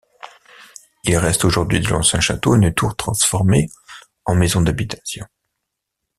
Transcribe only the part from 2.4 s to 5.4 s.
une tour transformée en maison d'habitation.